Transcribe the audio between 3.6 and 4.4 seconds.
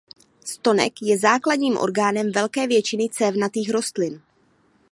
rostlin.